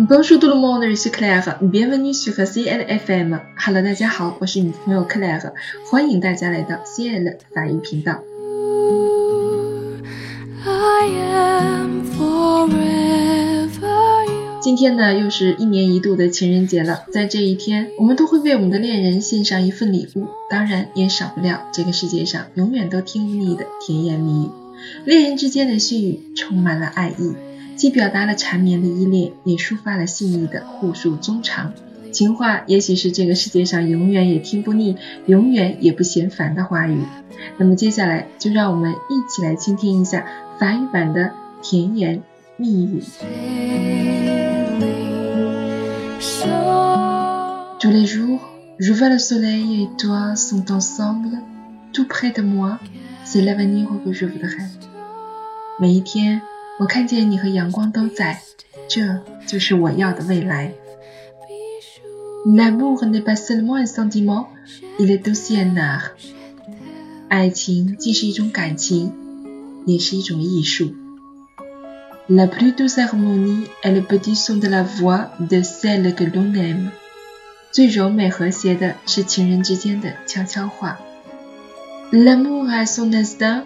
[0.00, 1.58] Bonjour tout le monde, je suis Claire.
[1.60, 3.40] Bienvenue sur CLFM.
[3.56, 5.52] Hello，大家好，我是你的朋友 Claire，
[5.90, 8.22] 欢迎大家来到 CL 法语频道。
[10.64, 13.80] I am forever.
[14.60, 17.02] 今天呢，又是一年一度的情人节了。
[17.12, 24.50] 在这一天，我们都会为我们的恋人献上一份礼物，当然也少不了这个世界上永远都听不腻的甜言蜜语。
[25.04, 27.34] 恋人之间的絮语充满了爱意，
[27.78, 31.72] 既表达了缠绵的依恋，也抒发了细腻的互诉衷肠。
[32.10, 34.96] 情话也许是这个世界上永远也听不腻、
[35.26, 37.04] 永远也不嫌烦的话语。
[37.56, 40.26] 那么接下来，就让我们一起来倾听一下
[40.58, 41.30] 法语版的
[41.62, 42.22] 甜言
[42.56, 43.00] 蜜语。
[47.78, 48.40] Tous les jours,
[48.80, 51.38] je vois le soleil et toi sont ensemble,
[51.92, 52.80] tout près de moi.
[53.24, 54.68] C'est l'avenir que je voudrais.
[55.78, 56.42] 每一天，
[56.79, 58.41] 我看见你和阳光都在，
[58.87, 60.73] 这就是我要的未来。
[61.47, 64.47] be sure L'amour n'est pas seulement un sentiment,
[64.97, 66.11] il est aussi un art.
[67.29, 69.13] 爱情既是一种感情，
[69.85, 70.93] 也是一种艺术。
[72.27, 76.91] La plus douce harmonie est le petit son de la voix de celle que l'on aime.
[77.71, 80.99] 最柔美和谐的是情人之间的悄悄话。
[82.11, 83.63] L'amour a son instinct,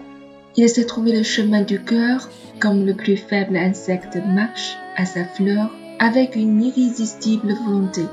[0.56, 5.24] il sait trouver le chemin du cœur comme le plus faible insecte marche à sa
[5.24, 8.06] fleur avec une irrésistible volonté.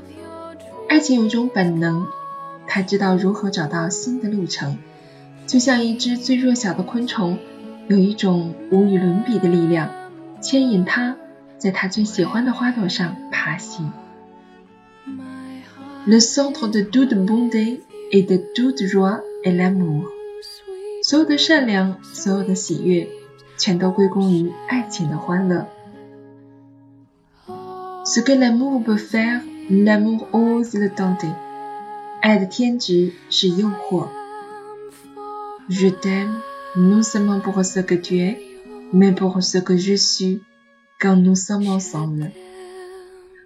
[0.88, 2.06] 爱情有一种本能，
[2.68, 4.78] 它知道如何找到新的路程，
[5.48, 7.38] 就像一只最弱小的昆虫，
[7.88, 9.90] 有一种无与伦比的力量，
[10.42, 11.16] 牵引它
[11.58, 13.92] 在它最喜欢的花朵上爬行。
[15.08, 17.82] my heart Le centre de toute bonté
[18.12, 20.06] et de toute joie est l'amour。
[21.03, 23.09] 所有的善良，所有的喜悦，
[23.57, 25.67] 全都归功于爱情的欢乐。
[28.05, 29.41] Ce que l'amour peut faire,
[29.71, 31.33] l'amour ose le tenter。
[32.21, 34.09] 爱的天职是诱惑。
[35.71, 36.43] Je t'aime
[36.77, 38.39] non seulement pour ce que tu es,
[38.93, 40.43] mais pour ce que je suis
[41.01, 42.33] quand nous sommes ensemble。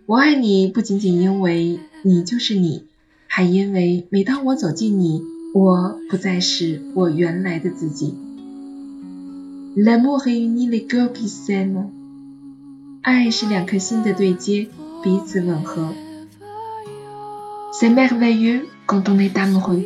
[0.06, 2.86] 我爱你不仅仅因为你就是你，
[3.28, 5.22] 还因为每当我走近你，
[5.53, 8.15] 我不再是我原来的自己。
[9.75, 11.89] L'amour réunit les cœurs qui s'aiment。
[13.01, 14.67] 爱是两颗心的对接，
[15.03, 15.93] 彼此吻合。
[17.71, 19.85] C'est merveilleux quand on est amoureux。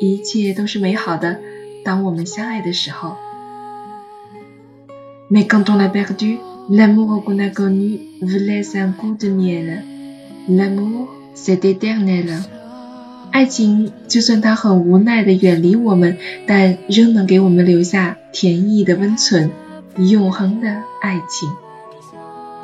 [0.00, 1.38] 一切都是美好的，
[1.84, 3.16] 当我们相爱的时候。
[5.30, 9.84] Mais quand on l'a perdu, l'amour qu'on a connu vous laisse un goût de miel.
[10.48, 12.42] L'amour, c'est éternel.
[13.35, 16.15] 爱情就算它很无奈的远离我们，
[16.47, 19.51] 但仍能给我们留下甜意的温存，
[19.97, 20.69] 永恒的
[21.01, 21.49] 爱情。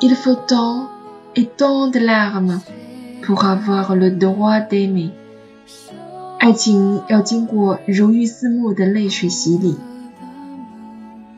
[0.00, 0.86] Il faut tant
[1.34, 2.62] et tant de larmes
[3.22, 5.10] pour avoir le droit d'aimer。
[6.38, 9.76] 爱情要经过如玉似木的泪水洗礼。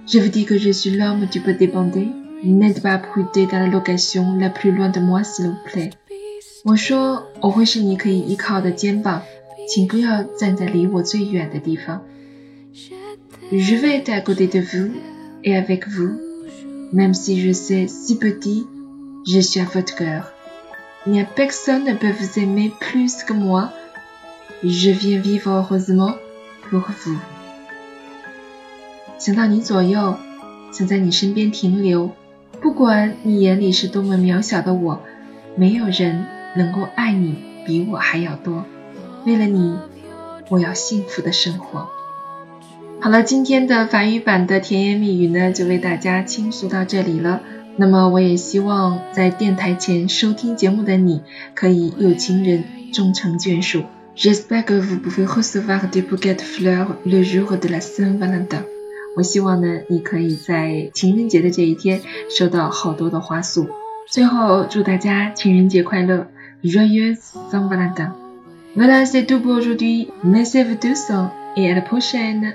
[0.06, 2.06] Je vous dis que je suis l'homme du peu dépendre.
[2.44, 5.90] N'êtes pas prudé dans la location la plus loin de moi, s'il vous plaît.
[6.64, 9.20] 我说我会是你可以依靠的肩膀，
[9.68, 12.00] 请不要站在离我最远的地方。
[13.52, 14.90] Je vais être à côté de vous
[15.42, 16.18] et avec vous,
[16.90, 18.66] même si je sais si petit,
[19.26, 20.32] je suis à votre cœur.
[21.06, 23.70] N'y a personne ne peut vous aimer plus que moi.
[24.62, 26.14] Je viens vivre heureusement
[26.70, 27.18] pour vous.
[29.18, 30.16] 想到你左右，
[30.72, 32.12] 想在你身边停留，
[32.62, 35.02] 不管你眼里是多么渺小的我，
[35.56, 36.24] 没有人
[36.54, 38.64] 能够爱你比我还要多。
[39.26, 39.76] 为了你，
[40.48, 41.88] 我要幸福的生活。
[43.00, 47.40] 好了，今天的法语版的甜言蜜语呢，就为大家倾诉到这里了。
[47.76, 51.22] 那么，我也希望在电台前收听节目的你，
[51.54, 53.82] 可以有情人终成眷属。
[54.16, 58.62] J'espère que vous pouvez recevoir des bouquets de fleurs le jour de la Saint-Valentin。
[59.16, 63.66] 我希望呢，你可以在情人节的这一天收到好多的花束。
[64.08, 66.28] 最后，祝大家情人节快乐
[66.64, 67.14] ，Joyeux
[67.50, 70.08] Saint-Valentin！Voilà, c'est tout pour aujourd'hui.
[70.24, 71.12] Merci à vous tous
[71.56, 72.54] et à la prochaine.